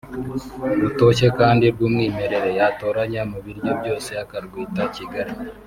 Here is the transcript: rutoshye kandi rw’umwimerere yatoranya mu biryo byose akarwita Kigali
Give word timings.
rutoshye 0.81 1.27
kandi 1.39 1.65
rw’umwimerere 1.73 2.49
yatoranya 2.59 3.21
mu 3.31 3.39
biryo 3.45 3.71
byose 3.79 4.11
akarwita 4.23 4.83
Kigali 4.95 5.33